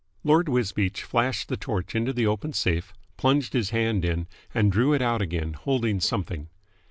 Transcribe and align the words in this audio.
Lord 0.23 0.49
Wisbeach 0.49 1.03
flashed 1.03 1.47
the 1.47 1.55
torch 1.57 1.93
into 1.93 2.11
the 2.11 2.25
open 2.25 2.53
safe, 2.53 2.91
plunged 3.17 3.53
his 3.53 3.69
hand 3.69 4.03
in, 4.03 4.25
and 4.51 4.71
drew 4.71 4.93
it 4.93 5.01
out 5.03 5.21
again, 5.21 5.53
holding 5.53 5.99
something. 5.99 6.49